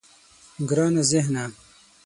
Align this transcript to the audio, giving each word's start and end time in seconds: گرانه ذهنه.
گرانه 0.69 1.01
ذهنه. 1.11 1.45